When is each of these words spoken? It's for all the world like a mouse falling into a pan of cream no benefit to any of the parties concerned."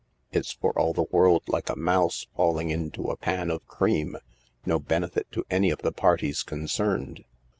It's 0.31 0.51
for 0.51 0.71
all 0.79 0.93
the 0.93 1.05
world 1.11 1.43
like 1.45 1.69
a 1.69 1.75
mouse 1.75 2.25
falling 2.35 2.71
into 2.71 3.11
a 3.11 3.15
pan 3.15 3.51
of 3.51 3.67
cream 3.67 4.17
no 4.65 4.79
benefit 4.79 5.31
to 5.33 5.45
any 5.51 5.69
of 5.69 5.83
the 5.83 5.91
parties 5.91 6.41
concerned." 6.41 7.23